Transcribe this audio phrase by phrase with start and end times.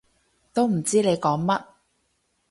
[0.51, 1.63] 都唔知你講乜